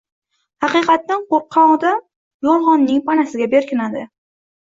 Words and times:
Haqiqatdan 0.63 1.19
qo‘rqqan 1.33 1.73
odam 1.73 1.99
yolg‘onning 2.47 3.05
panasiga 3.11 3.49
berkinadi. 3.53 4.03